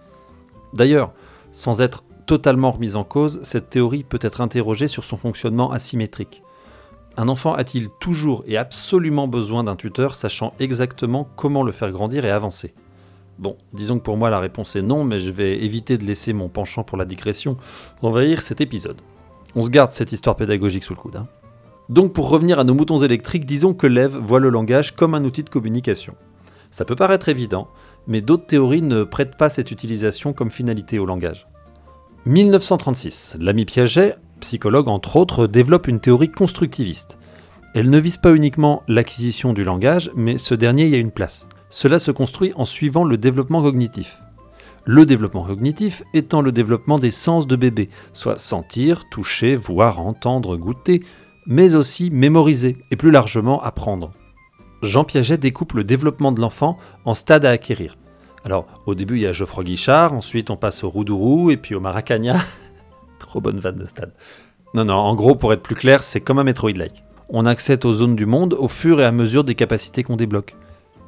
D'ailleurs, 0.73 1.13
sans 1.51 1.81
être 1.81 2.03
totalement 2.29 2.69
remise 2.69 2.95
en 2.95 3.03
cause, 3.03 3.39
cette 3.41 3.71
théorie 3.71 4.03
peut 4.03 4.19
être 4.21 4.39
interrogée 4.39 4.87
sur 4.87 5.03
son 5.03 5.17
fonctionnement 5.17 5.71
asymétrique. 5.71 6.43
Un 7.17 7.27
enfant 7.27 7.55
a-t-il 7.55 7.89
toujours 7.89 8.43
et 8.45 8.55
absolument 8.55 9.27
besoin 9.27 9.63
d'un 9.63 9.75
tuteur 9.75 10.13
sachant 10.13 10.53
exactement 10.59 11.27
comment 11.35 11.63
le 11.63 11.71
faire 11.71 11.91
grandir 11.91 12.25
et 12.25 12.29
avancer? 12.29 12.75
Bon, 13.39 13.57
disons 13.73 13.97
que 13.97 14.03
pour 14.03 14.15
moi 14.15 14.29
la 14.29 14.39
réponse 14.39 14.75
est 14.75 14.83
non, 14.83 15.03
mais 15.03 15.19
je 15.19 15.31
vais 15.31 15.63
éviter 15.63 15.97
de 15.97 16.05
laisser 16.05 16.33
mon 16.33 16.49
penchant 16.49 16.83
pour 16.83 16.99
la 16.99 17.05
digression 17.05 17.57
envahir 18.03 18.43
cet 18.43 18.61
épisode. 18.61 19.01
On 19.55 19.63
se 19.63 19.71
garde 19.71 19.91
cette 19.91 20.11
histoire 20.11 20.35
pédagogique 20.35 20.83
sous 20.83 20.93
le 20.93 20.99
coude. 20.99 21.15
Hein. 21.15 21.27
Donc 21.89 22.13
pour 22.13 22.29
revenir 22.29 22.59
à 22.59 22.63
nos 22.63 22.75
moutons 22.75 22.99
électriques, 22.99 23.47
disons 23.47 23.73
que 23.73 23.87
Lev 23.87 24.15
voit 24.15 24.39
le 24.39 24.49
langage 24.49 24.95
comme 24.95 25.15
un 25.15 25.25
outil 25.25 25.41
de 25.41 25.49
communication. 25.49 26.13
Ça 26.69 26.85
peut 26.85 26.95
paraître 26.95 27.27
évident, 27.27 27.69
mais 28.05 28.21
d'autres 28.21 28.45
théories 28.45 28.83
ne 28.83 29.03
prêtent 29.03 29.35
pas 29.35 29.49
cette 29.49 29.71
utilisation 29.71 30.31
comme 30.31 30.51
finalité 30.51 30.99
au 30.99 31.07
langage. 31.07 31.47
1936, 32.25 33.37
l'ami 33.39 33.63
Piaget, 33.63 34.15
psychologue 34.41 34.89
entre 34.89 35.15
autres, 35.15 35.47
développe 35.47 35.87
une 35.87 36.01
théorie 36.01 36.29
constructiviste. 36.29 37.17
Elle 37.73 37.89
ne 37.89 37.97
vise 37.97 38.17
pas 38.17 38.35
uniquement 38.35 38.83
l'acquisition 38.89 39.53
du 39.53 39.63
langage, 39.63 40.11
mais 40.15 40.37
ce 40.37 40.53
dernier 40.53 40.87
y 40.87 40.95
a 40.95 40.99
une 40.99 41.11
place. 41.11 41.47
Cela 41.69 41.97
se 41.97 42.11
construit 42.11 42.51
en 42.55 42.65
suivant 42.65 43.05
le 43.05 43.17
développement 43.17 43.61
cognitif. 43.61 44.17
Le 44.83 45.05
développement 45.05 45.45
cognitif 45.45 46.03
étant 46.13 46.41
le 46.41 46.51
développement 46.51 46.99
des 46.99 47.11
sens 47.11 47.47
de 47.47 47.55
bébé, 47.55 47.89
soit 48.11 48.37
sentir, 48.37 49.07
toucher, 49.09 49.55
voir, 49.55 49.99
entendre, 49.99 50.57
goûter, 50.57 51.01
mais 51.47 51.75
aussi 51.75 52.09
mémoriser 52.09 52.75
et 52.91 52.97
plus 52.97 53.11
largement 53.11 53.61
apprendre. 53.61 54.11
Jean 54.81 55.05
Piaget 55.05 55.37
découpe 55.37 55.73
le 55.73 55.85
développement 55.85 56.33
de 56.33 56.41
l'enfant 56.41 56.77
en 57.05 57.13
stades 57.13 57.45
à 57.45 57.51
acquérir. 57.51 57.97
Alors, 58.45 58.67
au 58.85 58.95
début, 58.95 59.15
il 59.15 59.21
y 59.21 59.27
a 59.27 59.33
Geoffroy 59.33 59.63
Guichard, 59.63 60.13
ensuite 60.13 60.49
on 60.49 60.57
passe 60.57 60.83
au 60.83 60.89
Roudourou 60.89 61.51
et 61.51 61.57
puis 61.57 61.75
au 61.75 61.79
Maracagna. 61.79 62.35
Trop 63.19 63.41
bonne 63.41 63.59
vanne 63.59 63.75
de 63.75 63.85
stade. 63.85 64.13
Non, 64.73 64.85
non, 64.85 64.95
en 64.95 65.15
gros, 65.15 65.35
pour 65.35 65.51
être 65.51 65.63
plus 65.63 65.75
clair, 65.75 66.03
c'est 66.03 66.21
comme 66.21 66.39
un 66.39 66.43
Metroid-like. 66.43 67.03
On 67.29 67.45
accède 67.45 67.85
aux 67.85 67.93
zones 67.93 68.15
du 68.15 68.25
monde 68.25 68.55
au 68.57 68.67
fur 68.67 69.01
et 69.01 69.05
à 69.05 69.11
mesure 69.11 69.43
des 69.43 69.55
capacités 69.55 70.03
qu'on 70.03 70.15
débloque. 70.15 70.55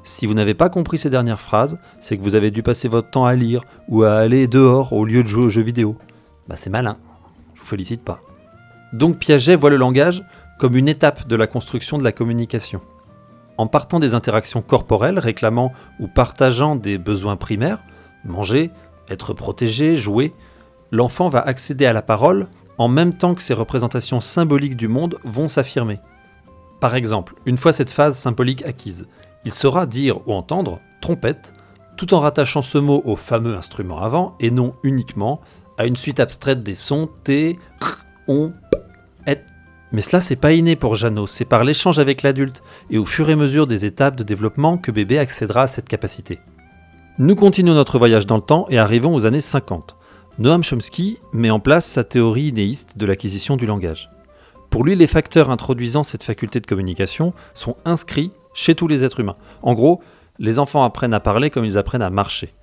Si 0.04 0.26
vous 0.26 0.34
n'avez 0.34 0.56
pas 0.56 0.70
compris 0.70 0.98
ces 0.98 1.12
dernières 1.12 1.40
phrases, 1.40 1.80
c'est 2.00 2.18
que 2.18 2.24
vous 2.24 2.36
avez 2.36 2.50
dû 2.50 2.64
passer 2.64 2.88
votre 2.88 3.12
temps 3.12 3.26
à 3.26 3.36
lire 3.36 3.62
ou 3.88 4.04
à 4.04 4.14
aller 4.16 4.48
dehors 4.48 4.94
au 4.94 5.06
lieu 5.06 5.22
de 5.22 5.28
jouer 5.28 5.46
aux 5.46 5.50
jeux 5.50 5.62
vidéo. 5.62 5.96
Bah 6.48 6.56
c'est 6.58 6.72
malin. 6.72 6.98
Je 7.54 7.62
vous 7.62 7.68
félicite 7.68 8.04
pas. 8.04 8.20
Donc 8.94 9.20
Piaget 9.20 9.56
voit 9.56 9.70
le 9.70 9.78
langage 9.78 10.24
comme 10.60 10.76
une 10.76 10.88
étape 10.88 11.28
de 11.28 11.36
la 11.36 11.48
construction 11.48 11.98
de 12.00 12.04
la 12.04 12.12
communication. 12.12 12.82
En 13.62 13.68
partant 13.68 14.00
des 14.00 14.16
interactions 14.16 14.64
corporelles 14.64 15.20
réclamant 15.20 15.72
ou 16.00 16.08
partageant 16.08 16.76
des 16.76 16.98
besoins 16.98 17.36
primaires, 17.36 17.84
manger, 18.26 18.72
être 19.08 19.36
protégé, 19.36 19.96
jouer, 19.96 20.34
l'enfant 20.90 21.30
va 21.30 21.42
accéder 21.42 21.86
à 21.86 21.94
la 21.94 22.02
parole 22.02 22.48
en 22.80 22.88
même 22.88 23.16
temps 23.16 23.36
que 23.36 23.44
ses 23.44 23.54
représentations 23.54 24.20
symboliques 24.20 24.78
du 24.78 24.88
monde 24.88 25.20
vont 25.24 25.48
s'affirmer. 25.48 26.00
Par 26.80 26.96
exemple, 26.96 27.36
une 27.46 27.60
fois 27.60 27.72
cette 27.72 27.92
phase 27.92 28.18
symbolique 28.18 28.66
acquise, 28.66 29.08
il 29.46 29.52
saura 29.52 29.86
dire 29.86 30.28
ou 30.28 30.34
entendre 30.34 30.80
trompette, 31.00 31.54
tout 31.98 32.16
en 32.16 32.20
rattachant 32.20 32.64
ce 32.64 32.80
mot 32.80 33.04
au 33.06 33.16
fameux 33.16 33.56
instrument 33.56 34.00
avant 34.00 34.36
et 34.40 34.50
non 34.50 34.74
uniquement 34.82 35.40
à 35.78 35.86
une 35.86 35.98
suite 35.98 36.20
abstraite 36.20 36.64
des 36.64 36.74
sons 36.74 37.08
T, 37.24 37.60
R, 37.80 38.06
on, 38.28 38.54
mais 39.92 40.02
cela, 40.02 40.22
c'est 40.22 40.36
pas 40.36 40.54
inné 40.54 40.76
pour 40.76 40.96
Jeannot, 40.96 41.28
c'est 41.28 41.46
par 41.46 41.64
l'échange 41.64 42.00
avec 42.00 42.24
l'adulte 42.24 42.64
et 42.90 42.98
au 42.98 43.06
fur 43.06 43.30
et 43.30 43.34
à 43.34 43.36
mesure 43.36 43.68
des 43.68 43.86
étapes 43.86 44.16
de 44.16 44.24
développement 44.24 44.78
que 44.78 44.92
bébé 44.92 45.20
accédera 45.20 45.64
à 45.64 45.68
cette 45.68 45.90
capacité. 45.90 46.40
Nous 47.20 47.36
continuons 47.36 47.74
notre 47.74 47.98
voyage 47.98 48.26
dans 48.26 48.38
le 48.38 48.42
temps 48.42 48.66
et 48.70 48.80
arrivons 48.80 49.14
aux 49.14 49.26
années 49.26 49.42
50. 49.42 49.98
Noam 50.40 50.64
Chomsky 50.64 51.18
met 51.34 51.52
en 51.52 51.60
place 51.60 51.86
sa 51.86 52.06
théorie 52.06 52.44
idéiste 52.44 52.98
de 52.98 53.06
l'acquisition 53.06 53.58
du 53.58 53.66
langage. 53.66 54.10
Pour 54.70 54.86
lui, 54.86 54.96
les 54.96 55.08
facteurs 55.08 55.50
introduisant 55.50 56.04
cette 56.04 56.24
faculté 56.24 56.62
de 56.62 56.66
communication 56.66 57.34
sont 57.54 57.76
inscrits 57.84 58.32
chez 58.54 58.74
tous 58.74 58.88
les 58.88 59.04
êtres 59.04 59.20
humains. 59.20 59.36
En 59.62 59.74
gros, 59.74 60.02
les 60.40 60.58
enfants 60.58 60.86
apprennent 60.86 61.14
à 61.14 61.20
parler 61.20 61.50
comme 61.50 61.66
ils 61.66 61.78
apprennent 61.78 62.02
à 62.02 62.10
marcher. 62.10 62.54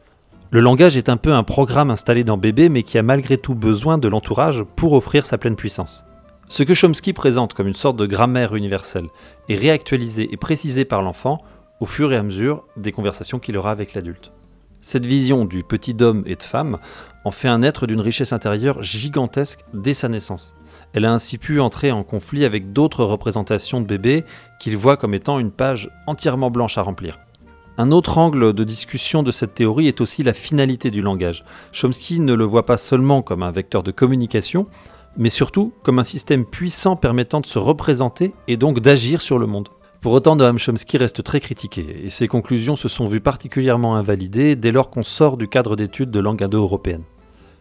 Le 0.50 0.60
langage 0.60 0.96
est 0.96 1.10
un 1.10 1.18
peu 1.18 1.34
un 1.34 1.42
programme 1.42 1.90
installé 1.90 2.24
dans 2.24 2.38
bébé 2.38 2.70
mais 2.70 2.82
qui 2.82 2.96
a 2.96 3.02
malgré 3.02 3.36
tout 3.36 3.54
besoin 3.54 3.98
de 3.98 4.08
l'entourage 4.08 4.64
pour 4.76 4.94
offrir 4.94 5.26
sa 5.26 5.36
pleine 5.36 5.56
puissance. 5.56 6.06
Ce 6.50 6.62
que 6.62 6.72
Chomsky 6.72 7.12
présente 7.12 7.52
comme 7.52 7.66
une 7.66 7.74
sorte 7.74 7.98
de 7.98 8.06
grammaire 8.06 8.54
universelle 8.54 9.08
est 9.50 9.56
réactualisé 9.56 10.32
et 10.32 10.36
précisé 10.38 10.86
par 10.86 11.02
l'enfant 11.02 11.42
au 11.78 11.84
fur 11.84 12.10
et 12.10 12.16
à 12.16 12.22
mesure 12.22 12.64
des 12.76 12.90
conversations 12.90 13.38
qu'il 13.38 13.56
aura 13.58 13.70
avec 13.70 13.92
l'adulte. 13.92 14.32
Cette 14.80 15.04
vision 15.04 15.44
du 15.44 15.62
petit 15.62 15.94
homme 16.00 16.22
et 16.24 16.36
de 16.36 16.42
femme 16.42 16.78
en 17.26 17.32
fait 17.32 17.48
un 17.48 17.62
être 17.62 17.86
d'une 17.86 18.00
richesse 18.00 18.32
intérieure 18.32 18.82
gigantesque 18.82 19.60
dès 19.74 19.92
sa 19.92 20.08
naissance. 20.08 20.54
Elle 20.94 21.04
a 21.04 21.12
ainsi 21.12 21.36
pu 21.36 21.60
entrer 21.60 21.92
en 21.92 22.02
conflit 22.02 22.46
avec 22.46 22.72
d'autres 22.72 23.04
représentations 23.04 23.82
de 23.82 23.86
bébés 23.86 24.24
qu'il 24.58 24.76
voit 24.78 24.96
comme 24.96 25.12
étant 25.12 25.38
une 25.38 25.50
page 25.50 25.90
entièrement 26.06 26.50
blanche 26.50 26.78
à 26.78 26.82
remplir. 26.82 27.18
Un 27.76 27.92
autre 27.92 28.16
angle 28.18 28.54
de 28.54 28.64
discussion 28.64 29.22
de 29.22 29.30
cette 29.30 29.54
théorie 29.54 29.86
est 29.86 30.00
aussi 30.00 30.22
la 30.22 30.32
finalité 30.32 30.90
du 30.90 31.02
langage. 31.02 31.44
Chomsky 31.72 32.18
ne 32.18 32.34
le 32.34 32.44
voit 32.44 32.66
pas 32.66 32.78
seulement 32.78 33.22
comme 33.22 33.42
un 33.42 33.52
vecteur 33.52 33.82
de 33.82 33.92
communication, 33.92 34.66
mais 35.16 35.30
surtout 35.30 35.72
comme 35.82 35.98
un 35.98 36.04
système 36.04 36.44
puissant 36.44 36.96
permettant 36.96 37.40
de 37.40 37.46
se 37.46 37.58
représenter 37.58 38.34
et 38.46 38.56
donc 38.56 38.80
d'agir 38.80 39.20
sur 39.20 39.38
le 39.38 39.46
monde. 39.46 39.68
Pour 40.00 40.12
autant, 40.12 40.36
Noam 40.36 40.58
Chomsky 40.58 40.96
reste 40.96 41.24
très 41.24 41.40
critiqué, 41.40 41.84
et 42.04 42.08
ses 42.08 42.28
conclusions 42.28 42.76
se 42.76 42.86
sont 42.86 43.06
vues 43.06 43.20
particulièrement 43.20 43.96
invalidées 43.96 44.54
dès 44.54 44.70
lors 44.70 44.90
qu'on 44.90 45.02
sort 45.02 45.36
du 45.36 45.48
cadre 45.48 45.74
d'études 45.74 46.10
de 46.10 46.20
langue 46.20 46.42
indo-européenne. 46.42 47.02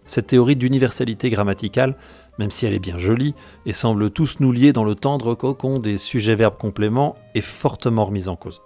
Cette 0.06 0.28
théorie 0.28 0.56
d'universalité 0.56 1.32
grammaticale, 1.32 1.98
même 2.38 2.52
si 2.52 2.68
elle 2.68 2.76
est 2.76 2.80
bien 2.80 3.00
jolie, 3.00 3.34
et 3.66 3.74
semble 3.74 4.12
tous 4.12 4.40
nous 4.40 4.52
lier 4.52 4.72
dans 4.72 4.84
le 4.84 4.94
tendre 4.94 5.34
cocon 5.34 5.80
des 5.80 5.98
sujets-verbes 5.98 6.58
compléments, 6.58 7.16
est 7.34 7.42
fortement 7.42 8.06
remise 8.06 8.30
en 8.30 8.36
cause. 8.36 8.62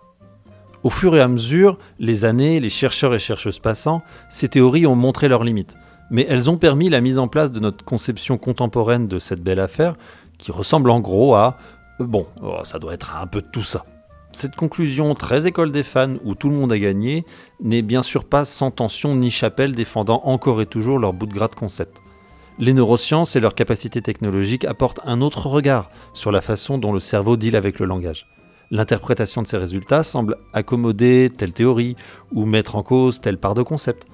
Au 0.83 0.89
fur 0.89 1.15
et 1.15 1.21
à 1.21 1.27
mesure, 1.27 1.77
les 1.97 2.25
années, 2.25 2.59
les 2.59 2.69
chercheurs 2.69 3.13
et 3.13 3.19
chercheuses 3.19 3.59
passant, 3.59 4.01
ces 4.29 4.49
théories 4.49 4.85
ont 4.85 4.95
montré 4.95 5.27
leurs 5.29 5.43
limites, 5.43 5.77
mais 6.11 6.25
elles 6.29 6.49
ont 6.49 6.57
permis 6.57 6.89
la 6.89 7.01
mise 7.01 7.17
en 7.17 7.27
place 7.27 7.51
de 7.51 7.59
notre 7.59 7.83
conception 7.83 8.37
contemporaine 8.37 9.07
de 9.07 9.17
cette 9.17 9.41
belle 9.41 9.59
affaire, 9.59 9.95
qui 10.37 10.51
ressemble 10.51 10.91
en 10.91 10.99
gros 10.99 11.33
à 11.33 11.57
bon, 11.99 12.27
oh, 12.41 12.57
ça 12.63 12.79
doit 12.79 12.93
être 12.93 13.15
un 13.15 13.27
peu 13.27 13.41
tout 13.41 13.63
ça. 13.63 13.85
Cette 14.33 14.55
conclusion 14.55 15.13
très 15.13 15.47
école 15.47 15.71
des 15.71 15.83
fans 15.83 16.15
où 16.23 16.35
tout 16.35 16.49
le 16.49 16.55
monde 16.55 16.71
a 16.71 16.79
gagné 16.79 17.25
n'est 17.59 17.81
bien 17.81 18.01
sûr 18.01 18.25
pas 18.25 18.45
sans 18.45 18.71
tension 18.71 19.15
ni 19.15 19.29
chapelle 19.29 19.75
défendant 19.75 20.21
encore 20.23 20.61
et 20.61 20.65
toujours 20.65 20.99
leur 20.99 21.13
bout 21.13 21.25
de 21.25 21.33
gras 21.33 21.47
de 21.47 21.55
concept. 21.55 22.01
Les 22.59 22.73
neurosciences 22.73 23.35
et 23.35 23.39
leurs 23.39 23.55
capacités 23.55 24.01
technologiques 24.01 24.65
apportent 24.65 25.01
un 25.05 25.21
autre 25.21 25.47
regard 25.47 25.89
sur 26.13 26.31
la 26.31 26.41
façon 26.41 26.77
dont 26.77 26.93
le 26.93 26.99
cerveau 26.99 27.37
deal 27.37 27.55
avec 27.55 27.79
le 27.79 27.85
langage. 27.85 28.27
L'interprétation 28.69 29.41
de 29.41 29.47
ces 29.47 29.57
résultats 29.57 30.03
semble 30.03 30.37
accommoder 30.53 31.29
telle 31.35 31.53
théorie 31.53 31.95
ou 32.33 32.45
mettre 32.45 32.75
en 32.75 32.83
cause 32.83 33.19
telle 33.19 33.37
part 33.37 33.53
de 33.53 33.63
concept. 33.63 34.07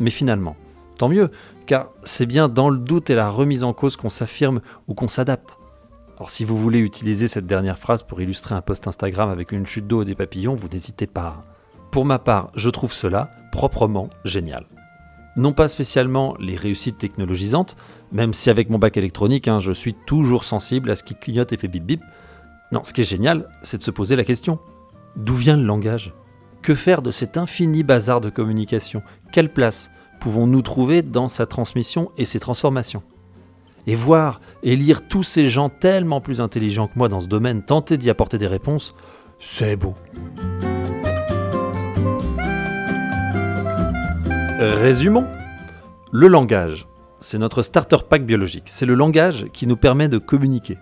Mais 0.00 0.10
finalement, 0.10 0.56
tant 1.00 1.08
mieux, 1.08 1.30
car 1.64 1.88
c'est 2.04 2.26
bien 2.26 2.50
dans 2.50 2.68
le 2.68 2.76
doute 2.76 3.08
et 3.08 3.14
la 3.14 3.30
remise 3.30 3.64
en 3.64 3.72
cause 3.72 3.96
qu'on 3.96 4.10
s'affirme 4.10 4.60
ou 4.86 4.92
qu'on 4.92 5.08
s'adapte. 5.08 5.58
Alors 6.18 6.28
si 6.28 6.44
vous 6.44 6.58
voulez 6.58 6.78
utiliser 6.78 7.26
cette 7.26 7.46
dernière 7.46 7.78
phrase 7.78 8.02
pour 8.02 8.20
illustrer 8.20 8.54
un 8.54 8.60
post 8.60 8.86
Instagram 8.86 9.30
avec 9.30 9.50
une 9.50 9.64
chute 9.66 9.86
d'eau 9.86 10.02
et 10.02 10.04
des 10.04 10.14
papillons, 10.14 10.54
vous 10.54 10.68
n'hésitez 10.68 11.06
pas. 11.06 11.40
Pour 11.90 12.04
ma 12.04 12.18
part, 12.18 12.52
je 12.54 12.68
trouve 12.68 12.92
cela 12.92 13.30
proprement 13.50 14.10
génial. 14.26 14.66
Non 15.36 15.54
pas 15.54 15.68
spécialement 15.68 16.36
les 16.38 16.54
réussites 16.54 16.98
technologisantes, 16.98 17.76
même 18.12 18.34
si 18.34 18.50
avec 18.50 18.68
mon 18.68 18.78
bac 18.78 18.98
électronique, 18.98 19.48
hein, 19.48 19.58
je 19.58 19.72
suis 19.72 19.94
toujours 19.94 20.44
sensible 20.44 20.90
à 20.90 20.96
ce 20.96 21.02
qui 21.02 21.14
clignote 21.14 21.54
et 21.54 21.56
fait 21.56 21.68
bip 21.68 21.86
bip, 21.86 22.02
non, 22.72 22.84
ce 22.84 22.92
qui 22.92 23.00
est 23.00 23.04
génial, 23.04 23.48
c'est 23.62 23.78
de 23.78 23.82
se 23.82 23.90
poser 23.90 24.16
la 24.16 24.24
question. 24.24 24.58
D'où 25.16 25.34
vient 25.34 25.56
le 25.56 25.64
langage? 25.64 26.12
Que 26.60 26.74
faire 26.74 27.00
de 27.00 27.10
cet 27.10 27.38
infini 27.38 27.84
bazar 27.84 28.20
de 28.20 28.28
communication? 28.28 29.02
Quelle 29.32 29.50
place 29.50 29.90
pouvons-nous 30.20 30.62
trouver 30.62 31.02
dans 31.02 31.28
sa 31.28 31.46
transmission 31.46 32.12
et 32.16 32.24
ses 32.24 32.38
transformations 32.38 33.02
Et 33.86 33.94
voir 33.94 34.40
et 34.62 34.76
lire 34.76 35.08
tous 35.08 35.22
ces 35.22 35.48
gens 35.48 35.68
tellement 35.68 36.20
plus 36.20 36.40
intelligents 36.40 36.86
que 36.86 36.96
moi 36.96 37.08
dans 37.08 37.20
ce 37.20 37.26
domaine 37.26 37.62
tenter 37.62 37.96
d'y 37.96 38.10
apporter 38.10 38.38
des 38.38 38.46
réponses, 38.46 38.94
c'est 39.38 39.76
beau. 39.76 39.94
Résumons. 44.60 45.26
Le 46.12 46.28
langage, 46.28 46.86
c'est 47.18 47.38
notre 47.38 47.62
starter 47.62 47.96
pack 48.08 48.26
biologique. 48.26 48.64
C'est 48.66 48.84
le 48.84 48.94
langage 48.94 49.46
qui 49.52 49.66
nous 49.66 49.76
permet 49.76 50.08
de 50.08 50.18
communiquer. 50.18 50.76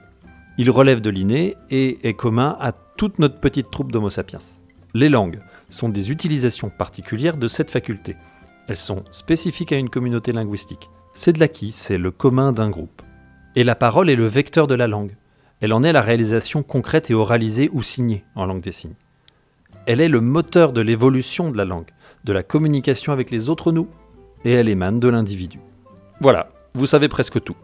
Il 0.57 0.71
relève 0.71 1.01
de 1.01 1.11
l'inné 1.11 1.57
et 1.71 1.99
est 2.09 2.15
commun 2.15 2.57
à 2.59 2.73
toute 2.73 3.21
notre 3.21 3.39
petite 3.39 3.71
troupe 3.71 3.93
d'Homo 3.93 4.11
sapiens. 4.11 4.41
Les 4.95 5.09
langues 5.09 5.41
sont 5.71 5.89
des 5.89 6.11
utilisations 6.11 6.71
particulières 6.71 7.37
de 7.37 7.47
cette 7.47 7.71
faculté. 7.71 8.17
Elles 8.69 8.77
sont 8.77 9.05
spécifiques 9.11 9.73
à 9.73 9.77
une 9.77 9.89
communauté 9.89 10.33
linguistique. 10.33 10.91
C'est 11.15 11.33
de 11.33 11.41
l'acquis, 11.41 11.73
c'est 11.73 11.99
le 11.99 12.11
commun 12.11 12.53
d'un 12.53 12.71
groupe. 12.71 13.03
Et 13.57 13.65
la 13.65 13.75
parole 13.75 14.11
est 14.11 14.17
le 14.17 14.27
vecteur 14.27 14.67
de 14.67 14.75
la 14.75 14.87
langue. 14.87 15.17
Elle 15.61 15.73
en 15.73 15.83
est 15.83 15.93
la 15.93 16.03
réalisation 16.03 16.63
concrète 16.63 17.11
et 17.11 17.15
oralisée 17.15 17.71
ou 17.73 17.83
signée 17.83 18.25
en 18.35 18.47
langue 18.47 18.61
des 18.61 18.73
signes. 18.73 18.95
Elle 19.87 20.01
est 20.01 20.09
le 20.09 20.21
moteur 20.21 20.73
de 20.73 20.81
l'évolution 20.81 21.51
de 21.51 21.57
la 21.57 21.65
langue, 21.65 21.91
de 22.25 22.33
la 22.33 22.43
communication 22.43 23.13
avec 23.13 23.31
les 23.31 23.49
autres 23.49 23.73
nous, 23.73 23.89
et 24.45 24.53
elle 24.53 24.69
émane 24.69 25.01
de 25.01 25.09
l'individu. 25.09 25.61
Voilà, 26.21 26.51
vous 26.75 26.87
savez 26.87 27.09
presque 27.09 27.43
tout 27.43 27.57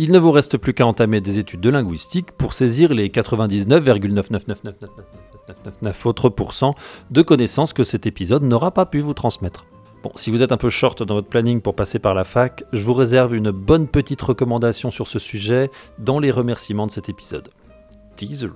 il 0.00 0.10
ne 0.12 0.18
vous 0.18 0.32
reste 0.32 0.56
plus 0.56 0.72
qu'à 0.72 0.86
entamer 0.86 1.20
des 1.20 1.38
études 1.38 1.60
de 1.60 1.68
linguistique 1.68 2.32
pour 2.32 2.54
saisir 2.54 2.94
les 2.94 3.10
99,99999 3.10 6.06
autres 6.06 6.30
pourcents 6.30 6.74
de 7.10 7.20
connaissances 7.20 7.74
que 7.74 7.84
cet 7.84 8.06
épisode 8.06 8.42
n'aura 8.42 8.70
pas 8.70 8.86
pu 8.86 9.00
vous 9.00 9.12
transmettre. 9.12 9.66
Bon, 10.02 10.10
si 10.14 10.30
vous 10.30 10.40
êtes 10.40 10.52
un 10.52 10.56
peu 10.56 10.70
short 10.70 11.02
dans 11.02 11.14
votre 11.14 11.28
planning 11.28 11.60
pour 11.60 11.74
passer 11.74 11.98
par 11.98 12.14
la 12.14 12.24
fac, 12.24 12.64
je 12.72 12.82
vous 12.84 12.94
réserve 12.94 13.34
une 13.34 13.50
bonne 13.50 13.86
petite 13.86 14.22
recommandation 14.22 14.90
sur 14.90 15.06
ce 15.06 15.18
sujet 15.18 15.70
dans 15.98 16.18
les 16.18 16.30
remerciements 16.30 16.86
de 16.86 16.92
cet 16.92 17.10
épisode. 17.10 17.50
Teaser. 18.16 18.48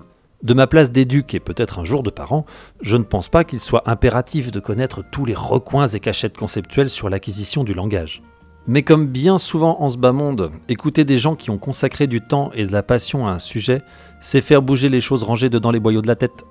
De 0.43 0.55
ma 0.55 0.67
place 0.67 0.91
d'éduc 0.91 1.35
et 1.35 1.41
peut-être 1.41 1.79
un 1.79 1.85
jour 1.85 2.03
de 2.03 2.09
parent, 2.09 2.47
je 2.81 2.97
ne 2.97 3.03
pense 3.03 3.29
pas 3.29 3.45
qu'il 3.45 3.61
soit 3.61 3.89
impératif 3.91 4.53
de 4.53 4.61
connaître 4.61 5.03
tous 5.13 5.27
les 5.27 5.35
recoins 5.35 5.87
et 5.87 6.01
cachettes 6.01 6.37
conceptuelles 6.37 6.89
sur 6.89 7.11
l'acquisition 7.11 7.63
du 7.63 7.75
langage. 7.75 8.23
Mais 8.67 8.83
comme 8.83 9.07
bien 9.07 9.37
souvent 9.37 9.83
en 9.83 9.91
ce 9.91 9.99
bas 9.99 10.13
monde, 10.13 10.51
écouter 10.71 11.05
des 11.05 11.19
gens 11.19 11.35
qui 11.35 11.51
ont 11.51 11.59
consacré 11.59 12.07
du 12.07 12.23
temps 12.23 12.51
et 12.55 12.65
de 12.65 12.73
la 12.73 12.83
passion 12.83 13.27
à 13.27 13.33
un 13.33 13.39
sujet, 13.39 13.83
c'est 14.19 14.41
faire 14.41 14.63
bouger 14.63 14.89
les 14.89 15.03
choses 15.03 15.23
rangées 15.23 15.51
dedans 15.51 15.71
les 15.71 15.81
boyaux 15.81 16.01
de 16.01 16.07
la 16.07 16.17
tête. 16.17 16.45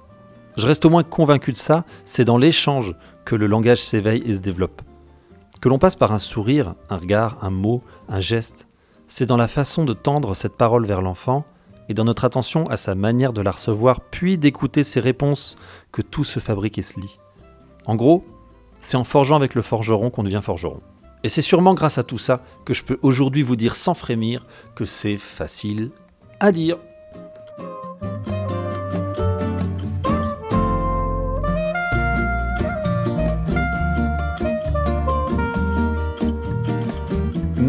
Je 0.55 0.67
reste 0.67 0.85
au 0.85 0.89
moins 0.89 1.03
convaincu 1.03 1.51
de 1.51 1.57
ça, 1.57 1.83
c'est 2.05 2.25
dans 2.25 2.37
l'échange 2.37 2.95
que 3.25 3.35
le 3.35 3.47
langage 3.47 3.81
s'éveille 3.81 4.23
et 4.25 4.35
se 4.35 4.41
développe. 4.41 4.81
Que 5.61 5.69
l'on 5.69 5.79
passe 5.79 5.95
par 5.95 6.11
un 6.11 6.19
sourire, 6.19 6.75
un 6.89 6.97
regard, 6.97 7.43
un 7.43 7.49
mot, 7.49 7.81
un 8.09 8.19
geste, 8.19 8.67
c'est 9.07 9.25
dans 9.25 9.37
la 9.37 9.47
façon 9.47 9.85
de 9.85 9.93
tendre 9.93 10.35
cette 10.35 10.57
parole 10.57 10.85
vers 10.85 11.01
l'enfant 11.01 11.45
et 11.89 11.93
dans 11.93 12.03
notre 12.03 12.25
attention 12.25 12.67
à 12.69 12.77
sa 12.77 12.95
manière 12.95 13.33
de 13.33 13.41
la 13.41 13.51
recevoir, 13.51 14.01
puis 14.01 14.37
d'écouter 14.37 14.83
ses 14.83 14.99
réponses, 14.99 15.57
que 15.91 16.01
tout 16.01 16.23
se 16.23 16.39
fabrique 16.39 16.77
et 16.77 16.81
se 16.81 16.99
lit. 16.99 17.19
En 17.85 17.95
gros, 17.95 18.23
c'est 18.79 18.97
en 18.97 19.03
forgeant 19.03 19.35
avec 19.35 19.55
le 19.55 19.61
forgeron 19.61 20.09
qu'on 20.09 20.23
devient 20.23 20.41
forgeron. 20.41 20.81
Et 21.23 21.29
c'est 21.29 21.41
sûrement 21.41 21.73
grâce 21.73 21.97
à 21.97 22.03
tout 22.03 22.17
ça 22.17 22.41
que 22.65 22.73
je 22.73 22.83
peux 22.83 22.99
aujourd'hui 23.01 23.43
vous 23.43 23.55
dire 23.55 23.75
sans 23.75 23.93
frémir 23.93 24.45
que 24.75 24.85
c'est 24.85 25.17
facile 25.17 25.91
à 26.39 26.51
dire. 26.51 26.77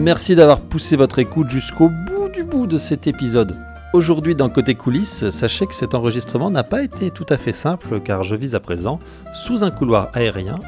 Merci 0.04 0.36
d'avoir 0.36 0.60
poussé 0.60 0.96
votre 0.96 1.18
écoute 1.18 1.48
jusqu'au 1.48 1.88
bout 1.88 2.28
du 2.28 2.44
bout 2.44 2.66
de 2.66 2.76
cet 2.76 3.06
épisode. 3.06 3.56
Aujourd'hui 3.94 4.34
dans 4.34 4.50
Côté 4.50 4.74
coulisses, 4.74 5.30
sachez 5.30 5.66
que 5.66 5.74
cet 5.74 5.94
enregistrement 5.94 6.50
n'a 6.50 6.62
pas 6.62 6.82
été 6.82 7.10
tout 7.10 7.24
à 7.30 7.38
fait 7.38 7.52
simple 7.52 8.00
car 8.00 8.22
je 8.22 8.36
vis 8.36 8.54
à 8.54 8.60
présent 8.60 8.98
sous 9.32 9.64
un 9.64 9.70
couloir 9.70 10.10
aérien 10.12 10.60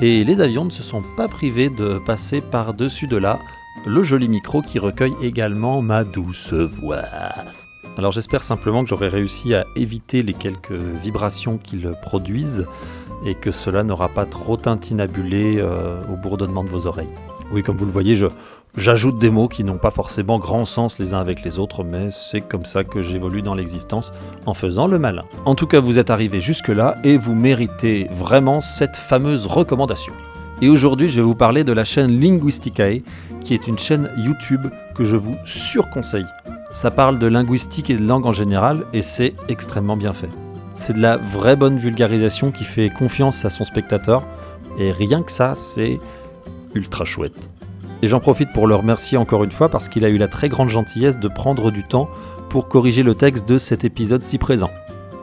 et 0.00 0.24
les 0.24 0.40
avions 0.40 0.64
ne 0.64 0.70
se 0.70 0.82
sont 0.82 1.04
pas 1.16 1.28
privés 1.28 1.70
de 1.70 2.00
passer 2.04 2.40
par-dessus 2.40 3.06
de 3.06 3.16
là 3.16 3.38
le 3.86 4.02
joli 4.02 4.26
micro 4.26 4.60
qui 4.60 4.80
recueille 4.80 5.14
également 5.22 5.82
ma 5.82 6.02
douce 6.02 6.52
voix. 6.52 7.04
Alors 7.96 8.10
j'espère 8.10 8.42
simplement 8.42 8.82
que 8.82 8.88
j'aurai 8.88 9.06
réussi 9.06 9.54
à 9.54 9.66
éviter 9.76 10.24
les 10.24 10.34
quelques 10.34 10.72
vibrations 10.72 11.58
qu'ils 11.58 11.94
produisent 12.02 12.66
et 13.24 13.36
que 13.36 13.52
cela 13.52 13.84
n'aura 13.84 14.08
pas 14.08 14.26
trop 14.26 14.56
tintinabulé 14.56 15.58
euh, 15.58 16.00
au 16.12 16.16
bourdonnement 16.16 16.64
de 16.64 16.70
vos 16.70 16.86
oreilles. 16.86 17.06
Oui, 17.52 17.62
comme 17.62 17.76
vous 17.76 17.84
le 17.84 17.90
voyez, 17.90 18.14
je, 18.14 18.26
J'ajoute 18.76 19.18
des 19.18 19.30
mots 19.30 19.48
qui 19.48 19.64
n'ont 19.64 19.78
pas 19.78 19.90
forcément 19.90 20.38
grand 20.38 20.64
sens 20.64 21.00
les 21.00 21.12
uns 21.12 21.18
avec 21.18 21.42
les 21.42 21.58
autres, 21.58 21.82
mais 21.82 22.08
c'est 22.12 22.40
comme 22.40 22.64
ça 22.64 22.84
que 22.84 23.02
j'évolue 23.02 23.42
dans 23.42 23.54
l'existence 23.54 24.12
en 24.46 24.54
faisant 24.54 24.86
le 24.86 24.98
malin. 24.98 25.24
En 25.44 25.56
tout 25.56 25.66
cas, 25.66 25.80
vous 25.80 25.98
êtes 25.98 26.08
arrivé 26.08 26.40
jusque-là 26.40 26.96
et 27.02 27.16
vous 27.16 27.34
méritez 27.34 28.06
vraiment 28.12 28.60
cette 28.60 28.96
fameuse 28.96 29.46
recommandation. 29.46 30.12
Et 30.62 30.68
aujourd'hui, 30.68 31.08
je 31.08 31.16
vais 31.16 31.26
vous 31.26 31.34
parler 31.34 31.64
de 31.64 31.72
la 31.72 31.84
chaîne 31.84 32.20
Linguisticae, 32.20 33.02
qui 33.42 33.54
est 33.54 33.66
une 33.66 33.78
chaîne 33.78 34.08
YouTube 34.16 34.68
que 34.94 35.04
je 35.04 35.16
vous 35.16 35.36
surconseille. 35.44 36.26
Ça 36.70 36.92
parle 36.92 37.18
de 37.18 37.26
linguistique 37.26 37.90
et 37.90 37.96
de 37.96 38.06
langue 38.06 38.26
en 38.26 38.32
général, 38.32 38.84
et 38.92 39.02
c'est 39.02 39.34
extrêmement 39.48 39.96
bien 39.96 40.12
fait. 40.12 40.30
C'est 40.74 40.92
de 40.92 41.00
la 41.00 41.16
vraie 41.16 41.56
bonne 41.56 41.78
vulgarisation 41.78 42.52
qui 42.52 42.62
fait 42.62 42.88
confiance 42.90 43.44
à 43.44 43.50
son 43.50 43.64
spectateur, 43.64 44.22
et 44.78 44.92
rien 44.92 45.24
que 45.24 45.32
ça, 45.32 45.56
c'est 45.56 45.98
ultra 46.74 47.04
chouette. 47.04 47.50
Et 48.02 48.08
j'en 48.08 48.20
profite 48.20 48.52
pour 48.52 48.66
le 48.66 48.74
remercier 48.74 49.18
encore 49.18 49.44
une 49.44 49.52
fois 49.52 49.68
parce 49.68 49.88
qu'il 49.88 50.04
a 50.04 50.08
eu 50.08 50.16
la 50.16 50.28
très 50.28 50.48
grande 50.48 50.68
gentillesse 50.68 51.18
de 51.18 51.28
prendre 51.28 51.70
du 51.70 51.84
temps 51.84 52.08
pour 52.48 52.68
corriger 52.68 53.02
le 53.02 53.14
texte 53.14 53.48
de 53.48 53.58
cet 53.58 53.84
épisode 53.84 54.22
si 54.22 54.38
présent. 54.38 54.70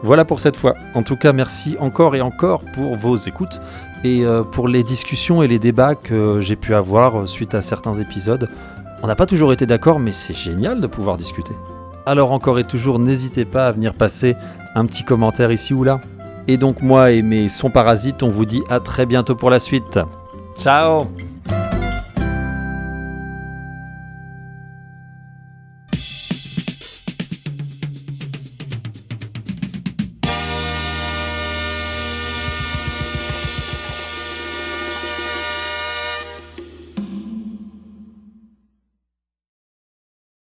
Voilà 0.04 0.26
pour 0.26 0.42
cette 0.42 0.56
fois. 0.56 0.76
En 0.94 1.04
tout 1.04 1.16
cas, 1.16 1.34
merci 1.34 1.76
encore 1.80 2.16
et 2.16 2.22
encore 2.22 2.62
pour 2.74 2.96
vos 2.96 3.18
écoutes 3.18 3.60
et 4.04 4.26
euh, 4.26 4.44
pour 4.44 4.68
les 4.68 4.84
discussions 4.84 5.42
et 5.42 5.48
les 5.48 5.60
débats 5.60 5.96
que 5.96 6.40
j'ai 6.40 6.56
pu 6.56 6.76
avoir 6.76 7.28
suite 7.28 7.56
à 7.56 7.62
certains 7.62 7.96
épisodes. 7.96 8.48
On 9.02 9.08
n'a 9.08 9.16
pas 9.16 9.26
toujours 9.26 9.54
été 9.54 9.66
d'accord, 9.66 10.00
mais 10.00 10.12
c'est 10.12 10.36
génial 10.36 10.82
de 10.82 10.88
pouvoir 10.88 11.18
discuter. 11.18 11.54
Alors 12.06 12.32
encore 12.32 12.60
et 12.60 12.64
toujours, 12.64 13.00
n'hésitez 13.00 13.46
pas 13.46 13.68
à 13.68 13.72
venir 13.72 13.94
passer 13.94 14.36
un 14.76 14.86
petit 14.86 15.04
commentaire 15.04 15.52
ici 15.52 15.74
ou 15.74 15.84
là. 15.84 16.00
Et 16.48 16.58
donc 16.58 16.82
moi 16.82 17.12
et 17.12 17.22
mes 17.22 17.50
sons 17.50 17.70
parasites, 17.70 18.24
on 18.24 18.30
vous 18.30 18.46
dit 18.46 18.62
à 18.70 18.80
très 18.80 19.06
bientôt 19.06 19.36
pour 19.36 19.50
la 19.50 19.60
suite. 19.60 20.00
Ciao 20.56 21.08